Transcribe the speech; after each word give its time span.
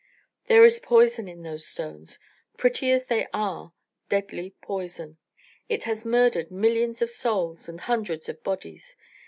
'There 0.47 0.65
is 0.65 0.79
poison 0.79 1.27
in 1.27 1.43
those 1.43 1.67
stones, 1.67 2.17
pretty 2.57 2.89
as 2.89 3.05
they 3.05 3.27
are, 3.35 3.71
deadly 4.09 4.55
poison. 4.59 5.19
It 5.69 5.83
has 5.83 6.05
murdered 6.05 6.49
millions 6.49 7.03
of 7.03 7.11
souls 7.11 7.69
and 7.69 7.81
hundreds 7.81 8.27
of 8.27 8.41
bodies. 8.43 8.95